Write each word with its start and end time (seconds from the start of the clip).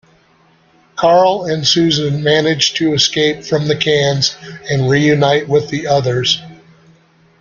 Carl 0.95 1.45
and 1.45 1.67
Susan 1.67 2.23
manage 2.23 2.73
to 2.73 2.91
escape 2.95 3.43
from 3.43 3.67
the 3.67 3.77
cans 3.77 4.35
and 4.67 4.89
reunite 4.89 5.47
with 5.47 5.69
the 5.69 5.85
others. 5.85 6.41